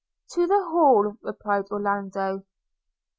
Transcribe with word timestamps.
'To 0.31 0.47
the 0.47 0.59
Hall,' 0.71 1.13
replied 1.21 1.65
Orlando. 1.69 2.43